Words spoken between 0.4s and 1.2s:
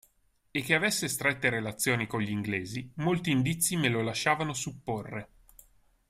E che avesse